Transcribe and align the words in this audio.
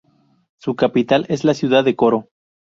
Su 0.57 0.75
capital 0.75 1.27
es 1.29 1.43
la 1.43 1.53
ciudad 1.53 1.83
de 1.83 1.95
Coro. 1.95 2.27